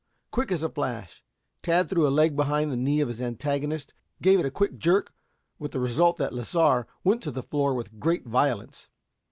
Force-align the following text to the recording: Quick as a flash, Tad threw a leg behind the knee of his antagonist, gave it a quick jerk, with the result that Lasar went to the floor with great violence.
Quick 0.31 0.51
as 0.51 0.63
a 0.63 0.69
flash, 0.71 1.23
Tad 1.61 1.87
threw 1.87 2.07
a 2.07 2.09
leg 2.09 2.35
behind 2.35 2.71
the 2.71 2.75
knee 2.75 3.01
of 3.01 3.07
his 3.07 3.21
antagonist, 3.21 3.93
gave 4.19 4.39
it 4.39 4.47
a 4.47 4.49
quick 4.49 4.79
jerk, 4.79 5.13
with 5.59 5.73
the 5.73 5.79
result 5.79 6.17
that 6.17 6.33
Lasar 6.33 6.87
went 7.03 7.21
to 7.21 7.29
the 7.29 7.43
floor 7.43 7.75
with 7.75 7.99
great 7.99 8.25
violence. 8.25 8.89